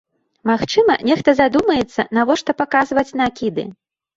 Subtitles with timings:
[0.51, 3.71] Магчыма, нехта задумаецца, навошта паказваць накіды.